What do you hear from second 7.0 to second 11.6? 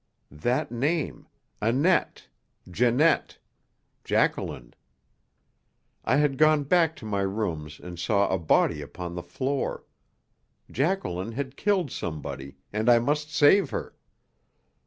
my rooms and saw a body upon the floor. Jacqueline had